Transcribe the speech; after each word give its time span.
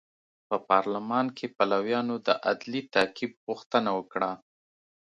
په 0.47 0.57
پارلمان 0.69 1.25
کې 1.37 1.45
پلویانو 1.57 2.15
د 2.27 2.29
عدلي 2.49 2.81
تعقیب 2.93 3.31
غوښتنه 3.45 3.89
وکړه. 3.97 4.31